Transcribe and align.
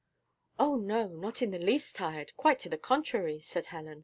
"Oh 0.57 0.77
no, 0.77 1.09
not 1.09 1.43
in 1.43 1.51
the 1.51 1.59
least 1.59 1.95
tired; 1.95 2.31
quite 2.35 2.61
the 2.61 2.75
contrary," 2.75 3.39
said 3.39 3.67
Helen. 3.67 3.99